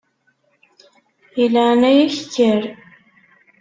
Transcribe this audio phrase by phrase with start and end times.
[1.33, 2.63] Di leɛnaya-k kker.